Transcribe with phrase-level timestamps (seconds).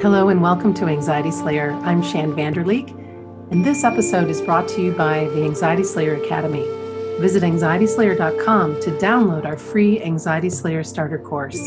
[0.00, 1.72] Hello and welcome to Anxiety Slayer.
[1.82, 2.90] I'm Shann Vander Leek,
[3.50, 6.62] and this episode is brought to you by the Anxiety Slayer Academy.
[7.18, 11.58] Visit anxietyslayer.com to download our free Anxiety Slayer starter course.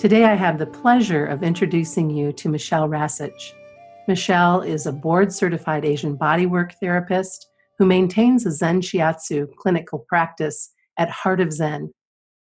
[0.00, 3.52] Today, I have the pleasure of introducing you to Michelle Rasich.
[4.06, 10.70] Michelle is a board certified Asian bodywork therapist who maintains a Zen Shiatsu clinical practice
[10.96, 11.92] at Heart of Zen.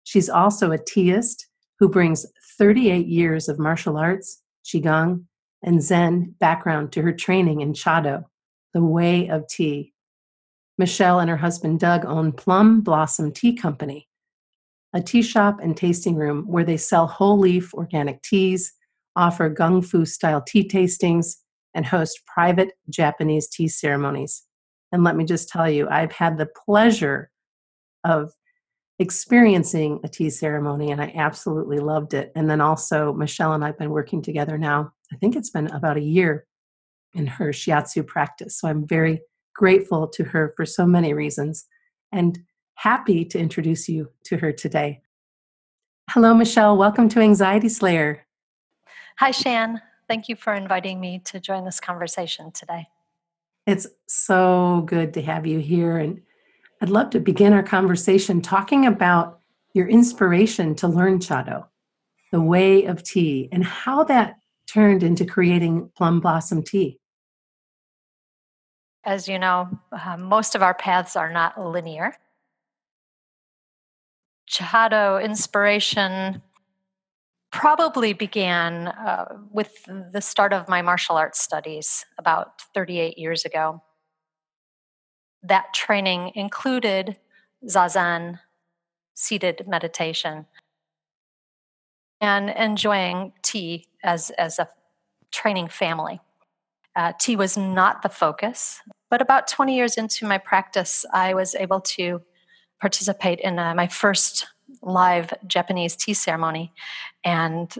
[0.09, 1.45] She's also a teaist
[1.77, 2.25] who brings
[2.57, 5.25] 38 years of martial arts, Qigong,
[5.61, 8.23] and Zen background to her training in Chado,
[8.73, 9.93] the way of tea.
[10.79, 14.07] Michelle and her husband Doug own Plum Blossom Tea Company,
[14.93, 18.73] a tea shop and tasting room where they sell whole leaf organic teas,
[19.15, 21.35] offer gung fu style tea tastings,
[21.75, 24.41] and host private Japanese tea ceremonies.
[24.91, 27.29] And let me just tell you, I've had the pleasure
[28.03, 28.33] of
[28.99, 32.31] experiencing a tea ceremony and I absolutely loved it.
[32.35, 35.67] And then also, Michelle and I have been working together now, I think it's been
[35.67, 36.45] about a year
[37.13, 38.59] in her shiatsu practice.
[38.59, 39.21] So I'm very
[39.55, 41.65] grateful to her for so many reasons.
[42.11, 42.39] And
[42.75, 45.01] happy to introduce you to her today.
[46.11, 46.77] Hello, Michelle.
[46.77, 48.25] Welcome to Anxiety Slayer.
[49.19, 49.81] Hi, Shann.
[50.07, 52.87] Thank you for inviting me to join this conversation today.
[53.67, 55.97] It's so good to have you here.
[55.97, 56.21] And
[56.81, 59.39] I'd love to begin our conversation talking about
[59.73, 61.65] your inspiration to learn Chado,
[62.31, 64.35] the way of tea, and how that
[64.67, 66.99] turned into creating Plum Blossom Tea.
[69.03, 72.13] As you know, uh, most of our paths are not linear.
[74.49, 76.41] Chado inspiration
[77.51, 83.81] probably began uh, with the start of my martial arts studies about 38 years ago.
[85.43, 87.17] That training included
[87.65, 88.39] zazen,
[89.13, 90.45] seated meditation,
[92.21, 94.67] and enjoying tea as, as a
[95.31, 96.19] training family.
[96.95, 101.55] Uh, tea was not the focus, but about 20 years into my practice, I was
[101.55, 102.21] able to
[102.81, 104.47] participate in uh, my first
[104.81, 106.73] live Japanese tea ceremony
[107.23, 107.73] and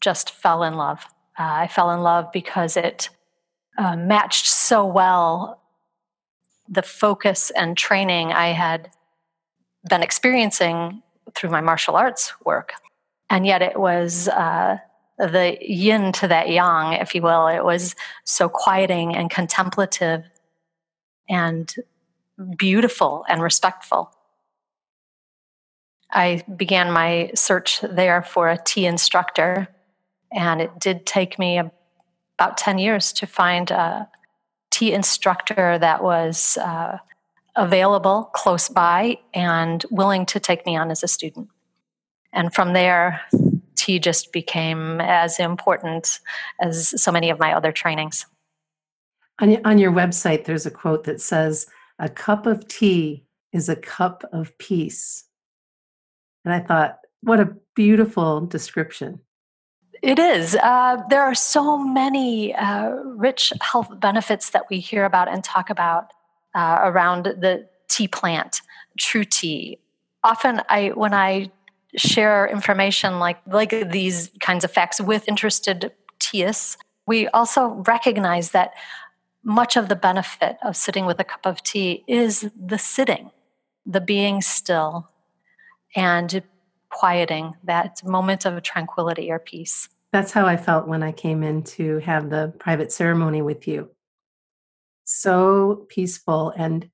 [0.00, 1.04] just fell in love.
[1.38, 3.10] Uh, I fell in love because it
[3.78, 5.62] uh, matched so well
[6.68, 8.90] the focus and training I had
[9.88, 11.02] been experiencing
[11.34, 12.72] through my martial arts work.
[13.30, 14.78] And yet it was uh,
[15.18, 17.48] the yin to that yang, if you will.
[17.48, 20.24] It was so quieting and contemplative
[21.28, 21.74] and
[22.56, 24.12] beautiful and respectful.
[26.10, 29.68] I began my search there for a tea instructor,
[30.32, 31.60] and it did take me
[32.38, 34.08] about 10 years to find a
[34.70, 36.98] tea instructor that was uh,
[37.56, 41.48] available close by and willing to take me on as a student.
[42.32, 43.20] And from there,
[43.74, 46.20] tea just became as important
[46.60, 48.26] as so many of my other trainings.
[49.40, 51.66] On your, on your website, there's a quote that says,
[51.98, 55.24] A cup of tea is a cup of peace.
[56.44, 59.20] And I thought, what a beautiful description.
[60.02, 60.54] It is.
[60.54, 65.70] Uh, there are so many uh, rich health benefits that we hear about and talk
[65.70, 66.12] about
[66.54, 68.62] uh, around the tea plant,
[68.98, 69.78] true tea.
[70.22, 71.50] Often, I when I
[71.96, 76.76] share information like like these kinds of facts with interested teaists,
[77.06, 78.72] we also recognize that
[79.42, 83.30] much of the benefit of sitting with a cup of tea is the sitting,
[83.86, 85.08] the being still,
[85.96, 86.42] and
[86.90, 89.88] quieting that moment of tranquility or peace.
[90.12, 93.90] That's how I felt when I came in to have the private ceremony with you.
[95.04, 96.52] So peaceful.
[96.56, 96.88] And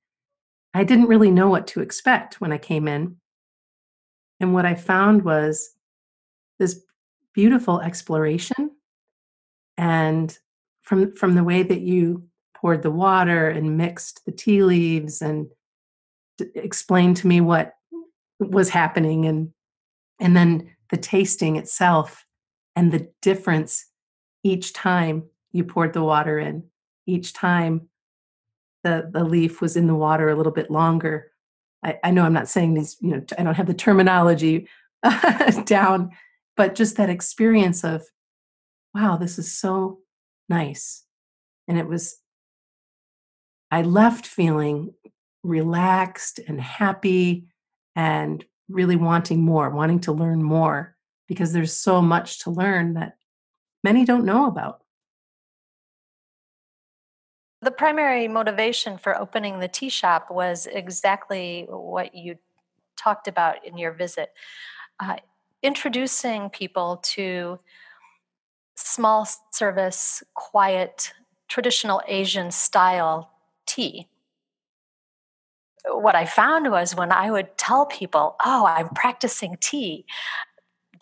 [0.73, 3.17] I didn't really know what to expect when I came in.
[4.39, 5.75] And what I found was
[6.59, 6.81] this
[7.33, 8.71] beautiful exploration.
[9.77, 10.37] And
[10.81, 15.47] from, from the way that you poured the water and mixed the tea leaves and
[16.53, 17.75] explained to me what
[18.39, 19.53] was happening and
[20.19, 22.25] and then the tasting itself
[22.75, 23.85] and the difference
[24.43, 26.63] each time you poured the water in.
[27.07, 27.89] Each time
[28.83, 31.31] the the leaf was in the water a little bit longer.
[31.83, 34.67] I, I know i'm not saying these you know i don't have the terminology
[35.65, 36.11] down
[36.57, 38.03] but just that experience of
[38.93, 39.99] wow this is so
[40.49, 41.03] nice.
[41.67, 42.17] And it was
[43.71, 44.93] i left feeling
[45.43, 47.47] relaxed and happy
[47.95, 50.95] and really wanting more, wanting to learn more,
[51.27, 53.17] because there's so much to learn that
[53.83, 54.81] many don't know about.
[57.61, 62.37] The primary motivation for opening the tea shop was exactly what you
[62.97, 64.31] talked about in your visit.
[64.99, 65.17] uh,
[65.61, 67.59] introducing people to
[68.75, 71.11] small service, quiet,
[71.47, 73.31] traditional Asian style
[73.65, 74.07] tea.
[75.87, 80.05] What I found was when I would tell people, Oh, I'm practicing tea,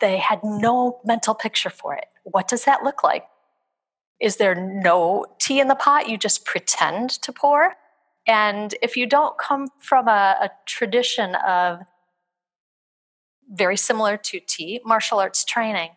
[0.00, 2.06] they had no mental picture for it.
[2.24, 3.24] What does that look like?
[4.20, 6.08] Is there no tea in the pot?
[6.08, 7.74] You just pretend to pour?
[8.26, 11.80] And if you don't come from a, a tradition of
[13.50, 15.90] very similar to tea, martial arts training,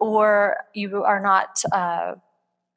[0.00, 2.14] or you are not uh,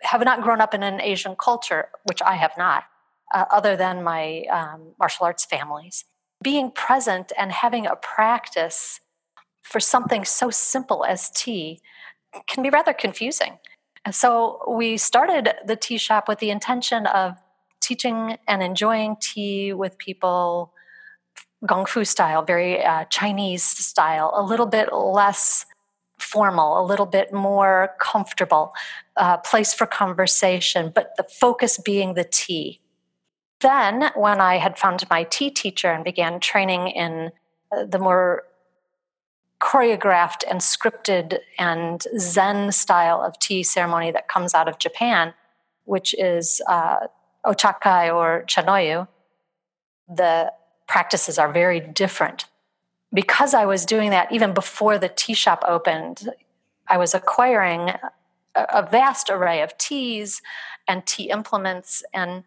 [0.01, 2.83] have not grown up in an Asian culture, which I have not,
[3.33, 6.05] uh, other than my um, martial arts families.
[6.43, 8.99] Being present and having a practice
[9.61, 11.79] for something so simple as tea
[12.47, 13.59] can be rather confusing.
[14.05, 17.37] And so we started the tea shop with the intention of
[17.81, 20.73] teaching and enjoying tea with people
[21.65, 25.65] gong fu style, very uh, Chinese style, a little bit less
[26.19, 28.73] formal, a little bit more comfortable,
[29.17, 32.80] uh, place for conversation, but the focus being the tea.
[33.61, 37.31] Then, when I had found my tea teacher and began training in
[37.71, 38.43] uh, the more
[39.61, 45.33] choreographed and scripted and Zen style of tea ceremony that comes out of Japan,
[45.85, 47.07] which is uh,
[47.45, 49.07] Ochakai or Chanoyu,
[50.09, 50.51] the
[50.87, 52.45] practices are very different.
[53.13, 56.29] Because I was doing that even before the tea shop opened,
[56.87, 57.91] I was acquiring
[58.55, 60.41] a vast array of teas
[60.87, 62.03] and tea implements.
[62.13, 62.43] And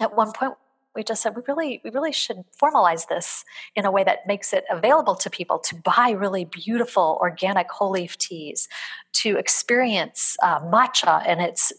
[0.00, 0.54] at one point,
[0.94, 3.44] we just said we really we really should formalize this
[3.76, 7.90] in a way that makes it available to people to buy really beautiful organic whole
[7.90, 8.68] leaf teas
[9.12, 11.72] to experience uh, matcha in its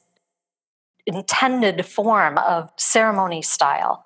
[1.06, 4.06] intended form of ceremony style.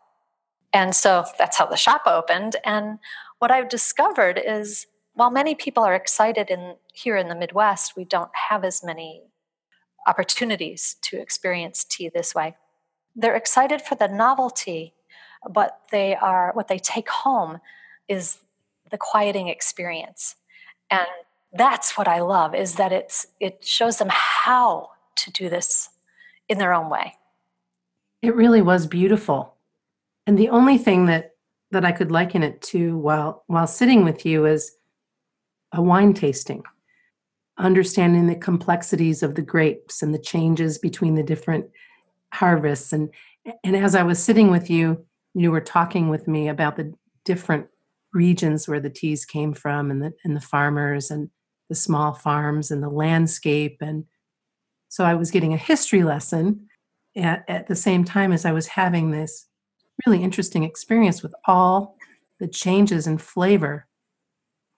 [0.74, 2.56] And so that's how the shop opened.
[2.66, 2.98] And
[3.40, 8.06] what i've discovered is while many people are excited in here in the midwest we
[8.06, 9.24] don't have as many
[10.08, 12.56] opportunities to experience tea this way
[13.16, 14.94] they're excited for the novelty
[15.50, 17.60] but they are what they take home
[18.08, 18.40] is
[18.92, 20.36] the quieting experience.
[20.90, 21.08] And
[21.54, 25.90] that's what i love is that it's it shows them how to do this
[26.50, 27.14] in their own way.
[28.22, 29.56] It really was beautiful.
[30.28, 31.36] And the only thing that
[31.72, 34.76] that i could liken it to while while sitting with you is
[35.72, 36.64] a wine tasting.
[37.58, 41.66] Understanding the complexities of the grapes and the changes between the different
[42.36, 42.94] harvests.
[42.94, 43.10] And
[43.64, 45.06] and as i was sitting with you
[45.36, 46.94] you were talking with me about the
[47.26, 47.68] different
[48.14, 51.30] regions where the teas came from and the and the farmers and
[51.70, 53.78] the small farms and the landscape.
[53.82, 54.06] And
[54.90, 56.68] so i was getting a history lesson
[57.18, 59.48] at, at the same time as i was having this
[60.06, 61.96] really interesting experience with all
[62.40, 63.88] the changes in flavor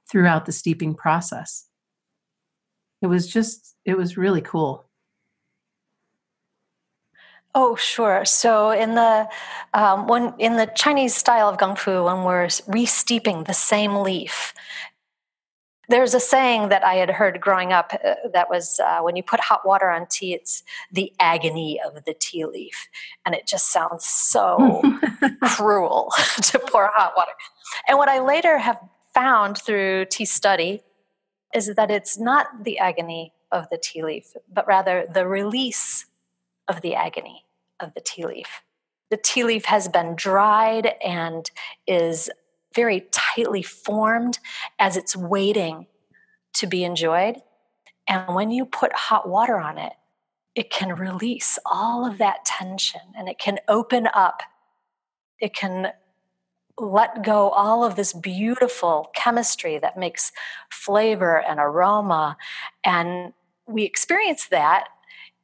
[0.09, 1.67] throughout the steeping process.
[3.01, 4.86] It was just it was really cool
[7.59, 8.23] Oh, sure.
[8.23, 9.27] So in the
[9.73, 14.53] um, when in the Chinese style of gong fu, when we're re-steeping the same leaf,
[15.89, 19.23] there's a saying that I had heard growing up uh, that was uh, when you
[19.23, 20.61] put hot water on tea, it's
[20.91, 22.89] the agony of the tea leaf.
[23.25, 24.83] And it just sounds so
[25.43, 26.13] cruel
[26.43, 27.31] to pour hot water.
[27.87, 28.77] And what I later have
[29.15, 30.83] found through tea study
[31.55, 36.05] is that it's not the agony of the tea leaf, but rather the release
[36.67, 37.45] of the agony
[37.79, 38.61] of the tea leaf.
[39.09, 41.49] The tea leaf has been dried and
[41.85, 42.29] is
[42.75, 44.39] very tightly formed
[44.79, 45.87] as it's waiting
[46.53, 47.37] to be enjoyed.
[48.07, 49.93] And when you put hot water on it,
[50.55, 54.41] it can release all of that tension and it can open up.
[55.39, 55.91] It can
[56.79, 60.31] let go all of this beautiful chemistry that makes
[60.71, 62.37] flavor and aroma.
[62.83, 63.33] And
[63.67, 64.87] we experience that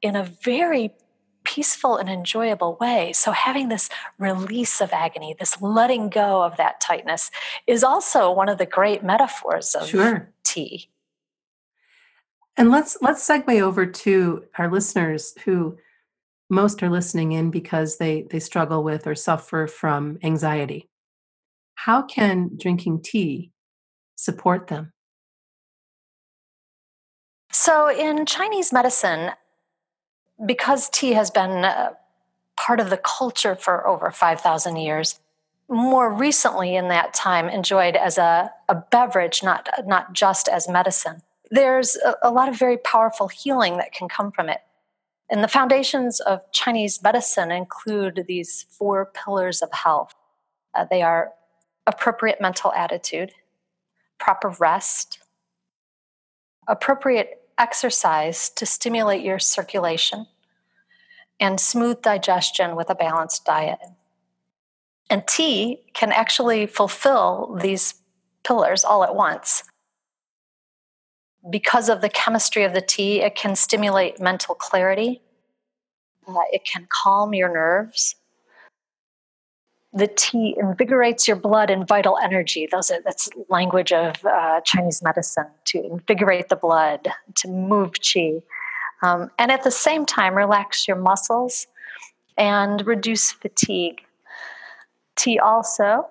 [0.01, 0.93] in a very
[1.43, 3.13] peaceful and enjoyable way.
[3.13, 7.31] So, having this release of agony, this letting go of that tightness,
[7.67, 10.31] is also one of the great metaphors of sure.
[10.43, 10.89] tea.
[12.55, 15.77] And let's let's segue over to our listeners who
[16.49, 20.89] most are listening in because they they struggle with or suffer from anxiety.
[21.75, 23.51] How can drinking tea
[24.15, 24.93] support them?
[27.51, 29.31] So, in Chinese medicine,
[30.45, 31.65] because tea has been
[32.55, 35.19] part of the culture for over 5,000 years,
[35.69, 41.21] more recently in that time enjoyed as a, a beverage, not, not just as medicine.
[41.49, 44.61] There's a, a lot of very powerful healing that can come from it.
[45.29, 50.13] And the foundations of Chinese medicine include these four pillars of health.
[50.75, 51.31] Uh, they are
[51.87, 53.33] appropriate mental attitude,
[54.19, 55.19] proper rest,
[56.67, 60.27] appropriate exercise to stimulate your circulation,
[61.39, 63.79] and smooth digestion with a balanced diet.
[65.09, 67.95] And tea can actually fulfill these
[68.43, 69.63] pillars all at once.
[71.49, 75.21] Because of the chemistry of the tea, it can stimulate mental clarity,
[76.27, 78.15] uh, it can calm your nerves.
[79.91, 82.67] The tea invigorates your blood and vital energy.
[82.71, 88.41] Those are, that's language of uh, Chinese medicine to invigorate the blood, to move qi.
[89.03, 91.67] Um, and at the same time, relax your muscles
[92.37, 94.01] and reduce fatigue.
[95.17, 96.07] Tea also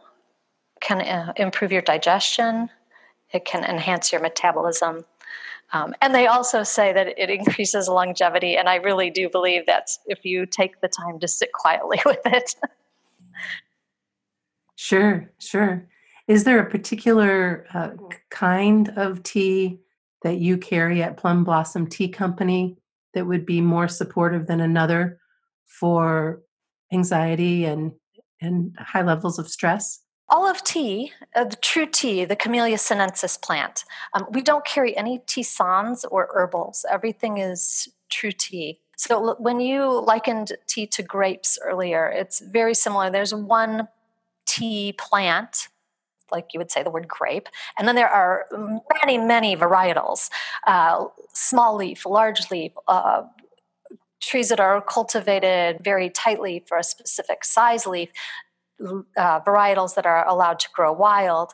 [0.80, 2.68] can uh, improve your digestion,
[3.32, 5.04] it can enhance your metabolism.
[5.72, 9.88] Um, and they also say that it increases longevity, and I really do believe that
[10.06, 12.54] if you take the time to sit quietly with it.
[14.76, 15.88] sure, sure.
[16.28, 17.90] Is there a particular uh,
[18.30, 19.80] kind of tea
[20.22, 22.76] that you carry at Plum Blossom Tea Company
[23.14, 25.19] that would be more supportive than another
[25.66, 26.42] for
[26.92, 27.92] anxiety and
[28.40, 30.00] and high levels of stress?
[30.28, 33.85] Olive tea, uh, the true tea, the Camellia sinensis plant.
[34.14, 36.87] Um, we don't carry any tisanes or herbals.
[36.90, 38.81] Everything is true tea.
[38.97, 43.11] So when you likened tea to grapes earlier, it's very similar.
[43.11, 43.88] There's one
[44.47, 45.69] tea plant,
[46.31, 48.47] like you would say the word grape, and then there are
[49.02, 50.31] many, many varietals
[50.66, 53.22] uh, small leaf, large leaf, uh,
[54.20, 58.10] trees that are cultivated very tightly for a specific size leaf,
[59.16, 61.52] uh, varietals that are allowed to grow wild.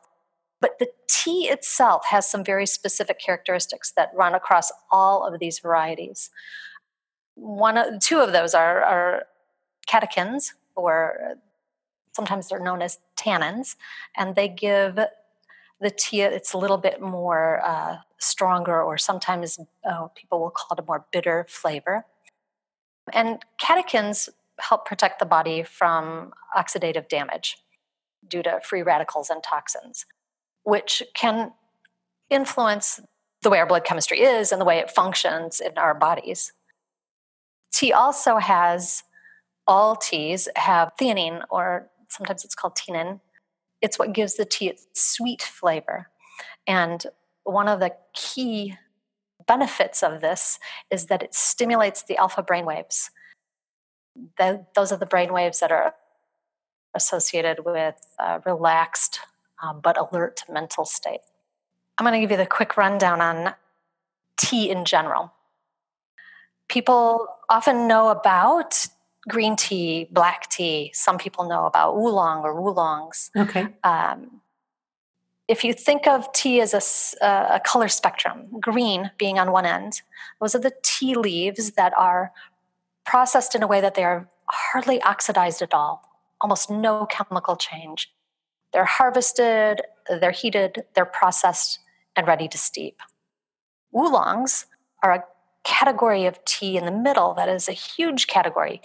[0.61, 5.61] But the tea itself has some very specific characteristics that run across all of these
[5.61, 6.31] varieties.
[7.35, 9.23] One, two of those are, are
[9.89, 11.37] catechins, or
[12.13, 13.77] sometimes they're known as tannins,
[14.17, 14.99] and they give
[15.81, 19.59] the tea it's a little bit more uh, stronger, or sometimes
[19.89, 22.05] uh, people will call it a more bitter flavor.
[23.13, 27.59] And catechins help protect the body from oxidative damage
[28.27, 30.05] due to free radicals and toxins,
[30.65, 31.53] which can
[32.29, 33.01] influence
[33.43, 36.53] the way our blood chemistry is and the way it functions in our bodies.
[37.73, 39.05] Tea also has,
[39.67, 43.21] all teas have theanine, or sometimes it's called teinin.
[43.81, 46.09] It's what gives the tea its sweet flavor.
[46.67, 47.05] And
[47.45, 48.77] one of the key
[49.47, 50.59] benefits of this
[50.91, 53.11] is that it stimulates the alpha brainwaves.
[54.37, 55.95] The, those are the brainwaves that are
[56.95, 59.21] associated with a relaxed
[59.63, 61.21] um, but alert mental state.
[61.97, 63.55] I'm going to give you the quick rundown on
[64.37, 65.33] tea in general.
[66.69, 68.87] People often know about
[69.29, 70.91] green tea, black tea.
[70.95, 73.31] Some people know about oolong or oolongs.
[73.37, 73.69] Okay.
[73.85, 74.41] Um,
[75.47, 76.75] if you think of tea as
[77.23, 80.03] a, a, color spectrum, green being on one end,
[80.41, 82.33] those are the tea leaves that are
[83.07, 86.03] processed in a way that they are hardly oxidized at all,
[86.43, 88.13] almost no chemical change.
[88.75, 91.79] They're harvested, they're heated, they're processed,
[92.15, 93.01] and ready to steep.
[93.95, 94.67] Oolongs
[95.03, 95.25] are a
[95.65, 98.83] category of tea in the middle that is a huge category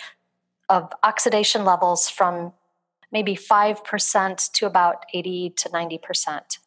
[0.69, 2.53] of oxidation levels from
[3.11, 6.57] maybe 5% to about 80 to 90%.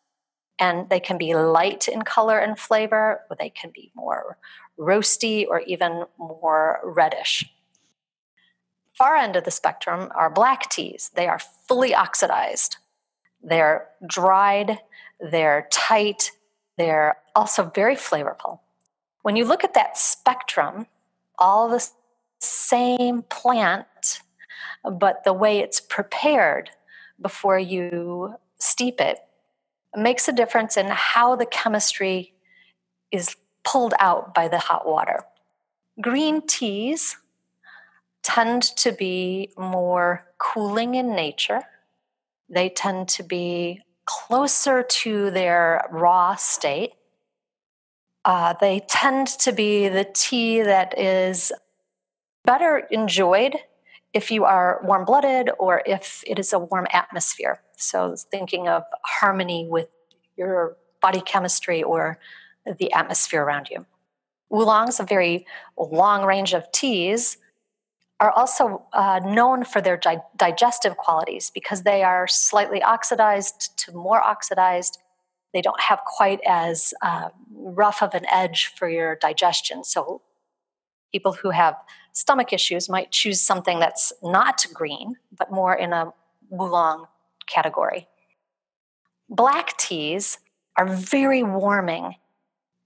[0.59, 4.39] And they can be light in color and flavor, or they can be more
[4.79, 7.45] roasty or even more reddish.
[8.97, 11.11] Far end of the spectrum are black teas.
[11.15, 12.79] They are fully oxidized.
[13.43, 14.79] They're dried,
[15.21, 16.31] they're tight,
[16.79, 18.61] they're also very flavorful.
[19.23, 20.87] When you look at that spectrum,
[21.39, 21.87] all the
[22.41, 24.21] same plant
[24.85, 26.71] but the way it's prepared
[27.21, 29.19] before you steep it
[29.97, 32.35] makes a difference in how the chemistry
[33.11, 35.25] is pulled out by the hot water.
[36.01, 37.17] Green teas
[38.23, 41.63] tend to be more cooling in nature.
[42.49, 46.93] They tend to be closer to their raw state.
[48.25, 51.53] Uh, they tend to be the tea that is
[52.47, 53.57] better enjoyed
[54.15, 57.61] if you are warm blooded or if it is a warm atmosphere.
[57.77, 59.89] So, thinking of harmony with
[60.39, 62.19] your body chemistry or
[62.79, 63.85] the atmosphere around you.
[64.51, 67.37] Oolongs, a very long range of teas,
[68.19, 73.93] are also uh, known for their di- digestive qualities because they are slightly oxidized to
[73.93, 74.99] more oxidized.
[75.53, 79.85] They don't have quite as uh, rough of an edge for your digestion.
[79.85, 80.23] So,
[81.13, 81.77] people who have
[82.17, 86.11] stomach issues might choose something that's not green, but more in a
[86.51, 87.07] oolong
[87.47, 88.09] category.
[89.29, 90.39] Black teas
[90.79, 92.15] are very warming.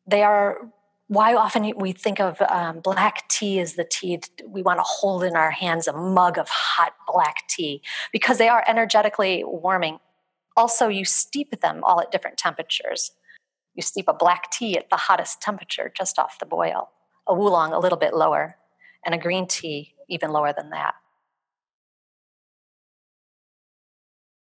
[0.07, 0.59] they are
[1.07, 5.25] why often we think of um, black tea as the tea we want to hold
[5.25, 7.83] in our hands a mug of hot black tea
[8.13, 9.99] because they are energetically warming.
[10.57, 13.11] Also, you steep them all at different temperatures.
[13.75, 16.91] You steep a black tea at the hottest temperature, just off the boil,
[17.29, 18.57] a oolong a little bit lower,
[19.04, 20.95] and a green tea even lower than that.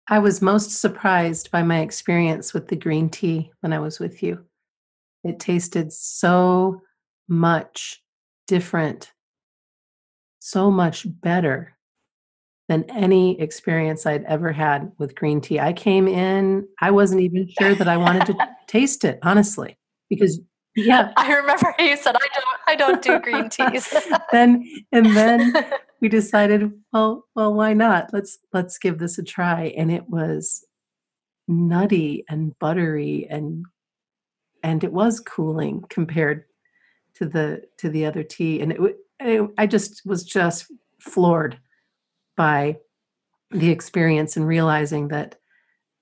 [0.09, 4.23] I was most surprised by my experience with the green tea when I was with
[4.23, 4.45] you.
[5.25, 6.83] It tasted so
[7.29, 8.03] much
[8.47, 9.13] different,
[10.39, 11.77] so much better
[12.69, 15.59] than any experience I'd ever had with green tea.
[15.59, 18.37] I came in, I wasn't even sure that I wanted to
[18.69, 19.77] taste it, honestly,
[20.09, 20.41] because
[20.77, 21.13] yeah.
[21.17, 23.93] I remember you said I don't I don't do green teas.
[24.33, 25.53] then and then
[26.01, 28.13] we decided, well, well, why not?
[28.13, 29.75] Let's let's give this a try.
[29.77, 30.65] And it was
[31.49, 33.65] nutty and buttery and
[34.63, 36.45] and it was cooling compared
[37.15, 40.67] to the to the other tea and it, it, i just was just
[41.01, 41.57] floored
[42.37, 42.77] by
[43.53, 45.37] the experience and realizing that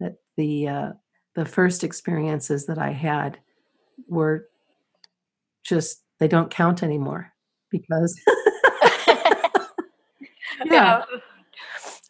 [0.01, 0.93] that the uh,
[1.35, 3.39] the first experiences that i had
[4.09, 4.49] were
[5.65, 7.33] just they don't count anymore
[7.71, 8.21] because
[9.07, 9.15] yeah.
[10.65, 11.03] yeah.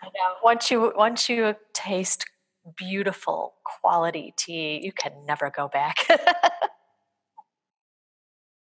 [0.02, 0.34] I know.
[0.42, 2.26] Once you once you taste
[2.76, 4.80] beautiful quality tea.
[4.82, 6.06] You can never go back.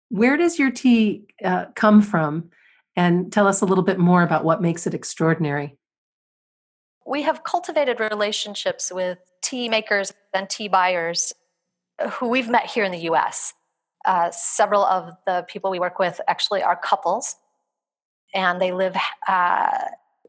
[0.08, 2.50] Where does your tea uh, come from?
[2.96, 5.78] And tell us a little bit more about what makes it extraordinary.
[7.06, 11.32] We have cultivated relationships with tea makers and tea buyers
[12.12, 13.54] who we've met here in the US.
[14.04, 17.36] Uh, several of the people we work with actually are couples,
[18.34, 18.96] and they live
[19.28, 19.78] uh,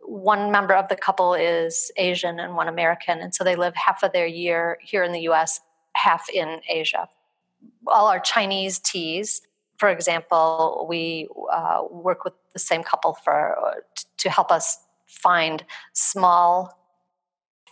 [0.01, 4.03] one member of the couple is Asian and one American, and so they live half
[4.03, 5.59] of their year here in the US,
[5.95, 7.07] half in Asia.
[7.87, 9.41] All our Chinese teas,
[9.77, 13.83] for example, we uh, work with the same couple for
[14.17, 16.77] to help us find small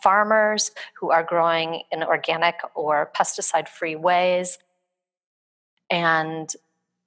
[0.02, 4.58] farmers who are growing in organic or pesticide free ways.
[5.92, 6.52] And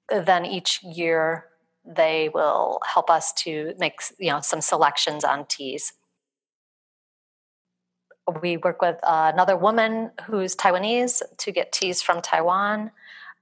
[0.09, 1.47] then each year
[1.83, 5.93] they will help us to make you know some selections on teas.
[8.41, 12.91] We work with uh, another woman who's taiwanese to get teas from taiwan.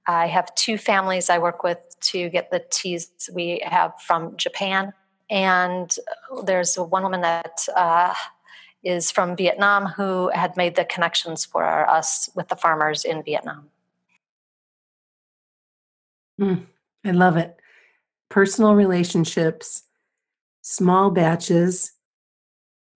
[0.06, 1.78] I have two families i work with
[2.12, 4.92] to get the teas we have from japan.
[5.30, 5.94] And
[6.44, 8.12] there's one woman that uh,
[8.82, 13.70] is from vietnam who had made the connections for us with the farmers in vietnam
[16.40, 16.66] mm,
[17.04, 17.58] i love it
[18.34, 19.84] personal relationships,
[20.62, 21.92] small batches,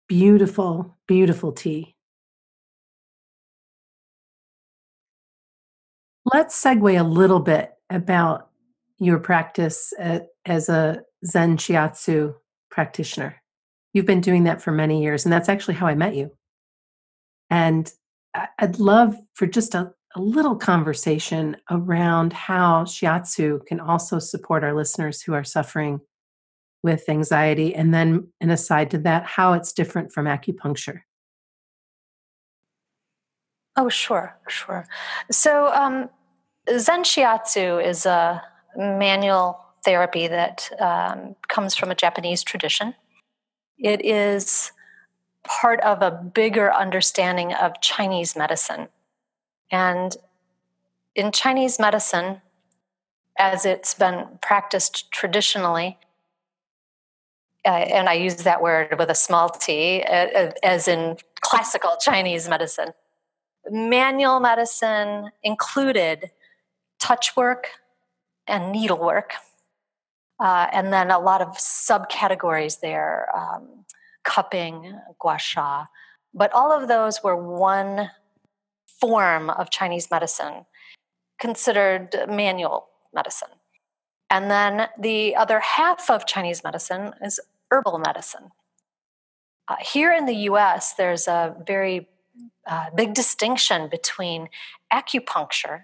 [0.07, 1.95] beautiful, beautiful tea.
[6.25, 8.49] Let's segue a little bit about
[8.97, 9.93] your practice
[10.45, 12.33] as a Zen Shiatsu
[12.71, 13.35] practitioner.
[13.93, 16.31] You've been doing that for many years, and that's actually how I met you.
[17.51, 17.91] And
[18.57, 24.73] I'd love for just a a little conversation around how shiatsu can also support our
[24.73, 26.01] listeners who are suffering
[26.81, 31.01] with anxiety and then an aside to that how it's different from acupuncture.
[33.75, 34.87] Oh sure sure.
[35.29, 36.09] So um,
[36.77, 38.41] zen shiatsu is a
[38.75, 42.95] manual therapy that um, comes from a japanese tradition.
[43.77, 44.71] It is
[45.43, 48.87] part of a bigger understanding of chinese medicine
[49.71, 50.15] and
[51.15, 52.41] in Chinese medicine,
[53.37, 55.97] as it's been practiced traditionally,
[57.65, 62.47] uh, and I use that word with a small t, uh, as in classical Chinese
[62.47, 62.93] medicine,
[63.69, 66.31] manual medicine included
[66.99, 67.67] touch work
[68.47, 69.33] and needlework,
[70.39, 73.67] uh, and then a lot of subcategories there um,
[74.23, 75.85] cupping, gua sha.
[76.33, 78.09] But all of those were one
[78.99, 80.65] form of Chinese medicine
[81.39, 83.49] considered manual medicine.
[84.29, 87.39] And then the other half of Chinese medicine is
[87.71, 88.51] herbal medicine.
[89.67, 92.07] Uh, here in the US, there's a very
[92.65, 94.49] uh, big distinction between
[94.91, 95.83] acupuncture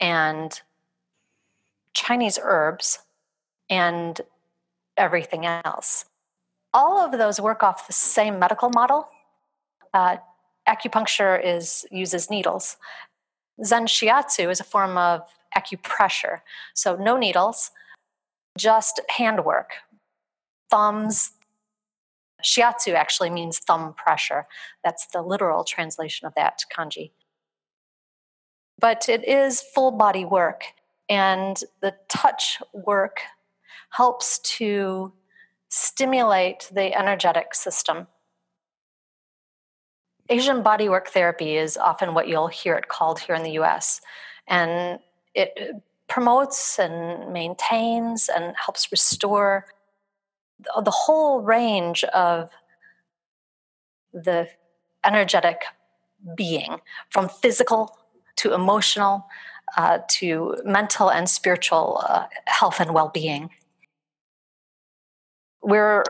[0.00, 0.60] and
[1.94, 3.00] Chinese herbs
[3.68, 4.20] and
[4.96, 6.06] everything else.
[6.74, 9.08] All of those work off the same medical model.
[9.92, 10.16] Uh,
[10.68, 12.76] acupuncture is uses needles.
[13.64, 15.22] Zen shiatsu is a form of
[15.56, 16.40] acupressure.
[16.74, 17.70] So no needles,
[18.58, 19.70] just handwork.
[20.70, 21.32] Thumbs.
[22.44, 24.46] Shiatsu actually means thumb pressure.
[24.82, 27.12] That's the literal translation of that kanji.
[28.80, 30.64] but it is full body work.
[31.08, 33.20] And the touch work
[33.90, 35.12] helps to
[35.70, 38.08] stimulate the energetic system.
[40.32, 44.00] Asian bodywork therapy is often what you'll hear it called here in the US.
[44.48, 44.98] And
[45.34, 49.66] it promotes and maintains and helps restore
[50.58, 52.50] the whole range of
[54.12, 54.48] the
[55.04, 55.62] energetic
[56.34, 57.98] being from physical
[58.36, 59.26] to emotional
[59.76, 63.50] uh, to mental and spiritual uh, health and well-being
[65.62, 66.04] we're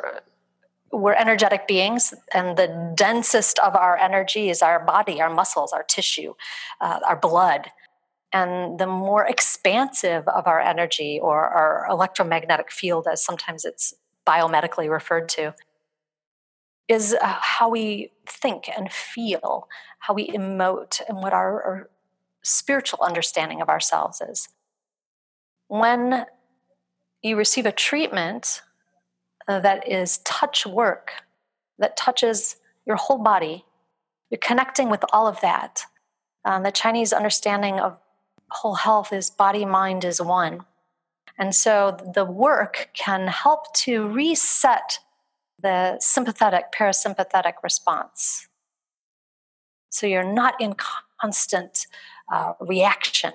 [0.92, 5.83] we're energetic beings and the densest of our energy is our body our muscles our
[5.83, 6.35] tissue
[6.81, 7.70] uh, our blood.
[8.35, 13.92] And the more expansive of our energy or our electromagnetic field as sometimes it's
[14.26, 15.55] biomedically referred to
[16.88, 21.90] is uh, how we think and feel how we emote and what our, our
[22.42, 24.48] spiritual understanding of ourselves is.
[25.68, 26.24] When
[27.22, 28.62] you receive a treatment
[29.48, 31.12] uh, that is touch work
[31.78, 33.64] that touches your whole body.
[34.31, 35.85] You're connecting with all of that.
[36.44, 37.96] Um, the Chinese understanding of
[38.50, 40.64] whole health is body, mind is one.
[41.38, 44.98] And so the work can help to reset
[45.61, 48.48] the sympathetic, parasympathetic response.
[49.90, 50.74] So you're not in
[51.20, 51.87] constant
[52.33, 53.33] uh, reaction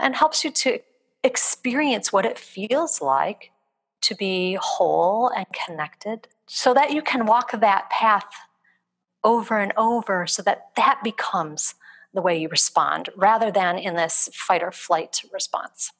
[0.00, 0.78] and helps you to
[1.24, 3.50] experience what it feels like
[4.06, 8.28] to be whole and connected so that you can walk that path
[9.24, 11.74] over and over so that that becomes
[12.14, 15.92] the way you respond rather than in this fight or flight response.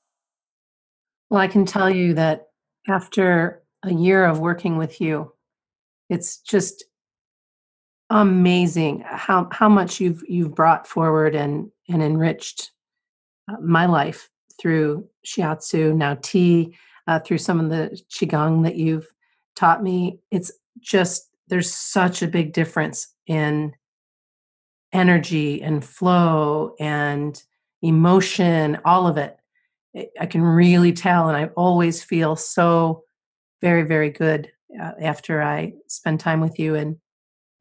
[1.29, 2.47] Well, I can tell you that
[2.88, 5.33] after a year of working with you,
[6.09, 6.85] it's just
[8.09, 12.71] amazing how how much you've you've brought forward and and enriched
[13.51, 19.07] uh, my life through shiatsu now tea uh, through some of the qigong that you've
[19.55, 23.73] taught me it's just there's such a big difference in
[24.92, 27.42] energy and flow and
[27.83, 29.37] emotion all of it.
[30.21, 33.05] I can really tell and i always feel so
[33.62, 36.97] very very good uh, after i spend time with you and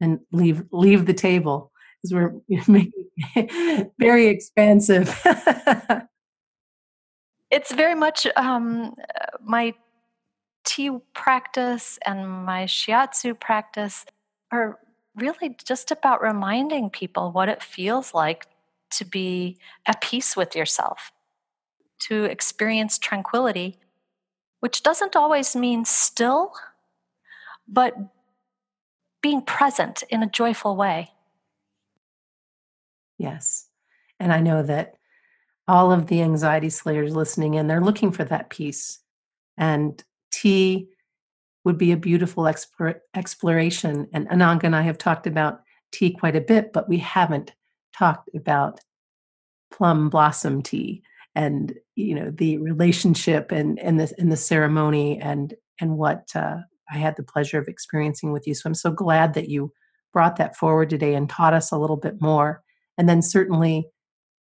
[0.00, 2.14] and leave leave the table because
[2.48, 5.08] we're making very expansive
[7.56, 8.94] it's very much um,
[9.42, 9.72] my
[10.64, 14.04] tea practice and my shiatsu practice
[14.50, 14.78] are
[15.14, 18.46] really just about reminding people what it feels like
[18.90, 21.12] to be at peace with yourself,
[21.98, 23.78] to experience tranquility,
[24.60, 26.52] which doesn't always mean still,
[27.66, 27.94] but
[29.22, 31.10] being present in a joyful way.
[33.16, 33.68] Yes.
[34.20, 34.96] And I know that
[35.68, 39.00] all of the anxiety slayers listening in, they're looking for that peace.
[39.56, 40.88] And tea
[41.64, 44.08] would be a beautiful exploration.
[44.12, 45.60] And Ananga and I have talked about
[45.92, 47.52] tea quite a bit, but we haven't
[47.96, 48.80] talked about
[49.72, 51.02] plum blossom tea
[51.34, 56.56] and you know the relationship and and the and the ceremony and and what uh,
[56.90, 58.54] I had the pleasure of experiencing with you.
[58.54, 59.72] So I'm so glad that you
[60.12, 62.62] brought that forward today and taught us a little bit more.
[62.96, 63.86] And then certainly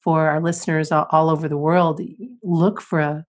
[0.03, 2.01] for our listeners all, over the world,
[2.43, 3.25] look for a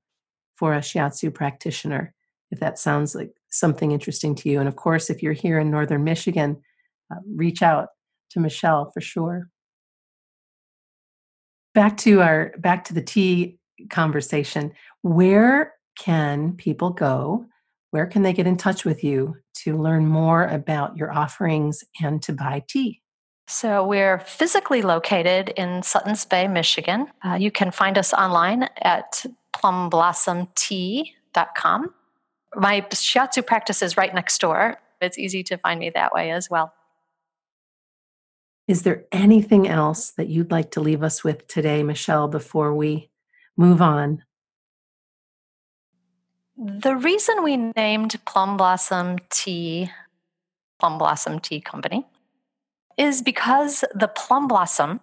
[0.56, 2.14] for a shiatsu practitioner
[2.54, 4.60] if that sounds like something interesting to you.
[4.60, 6.62] And of course, if you're here in northern Michigan,
[7.10, 7.88] uh, reach out
[8.30, 9.48] to Michelle for sure.
[11.74, 13.58] Back to our back to the tea
[13.90, 14.72] conversation.
[15.02, 17.46] Where can people go?
[17.90, 22.22] Where can they get in touch with you to learn more about your offerings and
[22.22, 23.02] to buy tea?
[23.46, 27.08] So, we're physically located in Suttons Bay, Michigan.
[27.24, 31.94] Uh, you can find us online at plumblossomtea.com
[32.56, 34.76] my shiatsu practice is right next door.
[35.00, 36.72] It's easy to find me that way as well.
[38.66, 43.10] Is there anything else that you'd like to leave us with today, Michelle, before we
[43.56, 44.22] move on?
[46.56, 49.90] The reason we named Plum Blossom Tea
[50.78, 52.06] Plum Blossom Tea Company
[52.96, 55.00] is because the plum blossom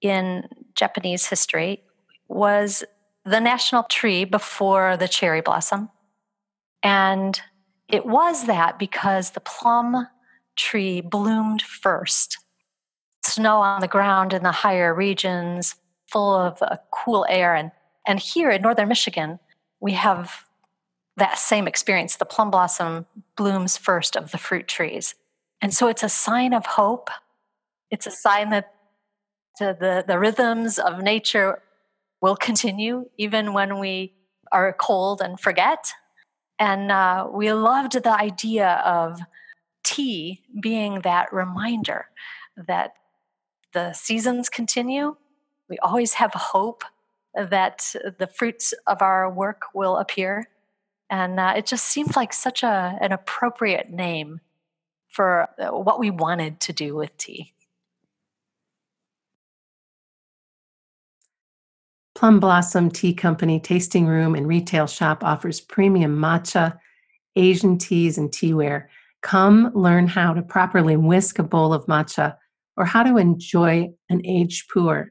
[0.00, 1.82] in Japanese history
[2.28, 2.84] was
[3.24, 5.90] the national tree before the cherry blossom
[6.82, 7.40] and
[7.88, 10.06] it was that because the plum
[10.56, 12.38] tree bloomed first.
[13.24, 15.74] Snow on the ground in the higher regions,
[16.10, 17.54] full of uh, cool air.
[17.54, 17.70] And,
[18.06, 19.38] and here in northern Michigan,
[19.80, 20.44] we have
[21.16, 22.16] that same experience.
[22.16, 25.14] The plum blossom blooms first of the fruit trees.
[25.60, 27.10] And so it's a sign of hope.
[27.90, 28.72] It's a sign that
[29.58, 31.62] the, the rhythms of nature
[32.22, 34.14] will continue even when we
[34.52, 35.92] are cold and forget.
[36.58, 39.20] And uh, we loved the idea of
[39.82, 42.06] tea being that reminder
[42.56, 42.94] that
[43.72, 45.16] the seasons continue.
[45.68, 46.84] We always have hope
[47.34, 50.48] that the fruits of our work will appear.
[51.08, 54.40] And uh, it just seemed like such a, an appropriate name
[55.10, 57.52] for uh, what we wanted to do with tea.
[62.14, 66.78] Plum Blossom Tea Company tasting room and retail shop offers premium matcha,
[67.34, 68.88] Asian teas, and teaware.
[69.22, 72.36] Come learn how to properly whisk a bowl of matcha
[72.76, 75.08] or how to enjoy an aged pu'er.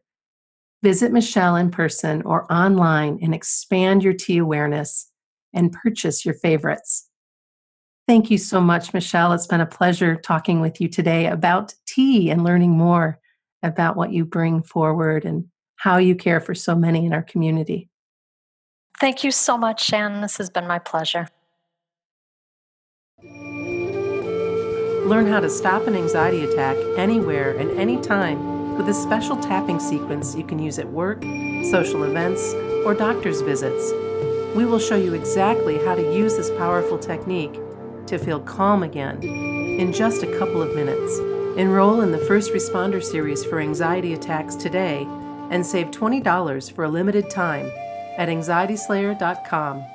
[0.83, 5.11] Visit Michelle in person or online and expand your tea awareness
[5.53, 7.08] and purchase your favorites.
[8.09, 9.33] Thank you so much, Michelle.
[9.33, 13.19] It's been a pleasure talking with you today about tea and learning more
[13.61, 15.45] about what you bring forward and
[15.75, 17.87] how you care for so many in our community.
[18.99, 20.21] Thank you so much, Shannon.
[20.21, 21.27] This has been my pleasure.
[25.07, 30.33] Learn how to stop an anxiety attack anywhere and anytime with a special tapping sequence
[30.33, 31.21] you can use at work,
[31.69, 32.55] social events,
[32.87, 33.91] or doctor's visits.
[34.55, 37.59] We will show you exactly how to use this powerful technique
[38.09, 41.19] to feel calm again in just a couple of minutes.
[41.57, 45.07] Enroll in the First Responder Series for anxiety attacks today
[45.49, 47.71] and save $20 for a limited time
[48.17, 49.85] at anxietyslayer.com.